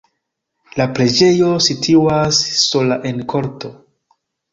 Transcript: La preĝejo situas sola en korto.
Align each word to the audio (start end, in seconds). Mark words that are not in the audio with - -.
La 0.79 0.85
preĝejo 0.99 1.49
situas 1.65 2.39
sola 2.61 2.97
en 3.11 3.21
korto. 3.35 3.71